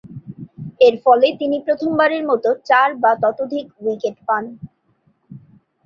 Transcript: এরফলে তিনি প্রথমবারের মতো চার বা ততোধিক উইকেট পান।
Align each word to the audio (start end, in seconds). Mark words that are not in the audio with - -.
এরফলে 0.81 1.27
তিনি 1.39 1.57
প্রথমবারের 1.65 2.23
মতো 2.29 2.49
চার 2.69 2.89
বা 3.01 3.11
ততোধিক 3.23 3.65
উইকেট 3.81 4.17
পান। 4.27 4.43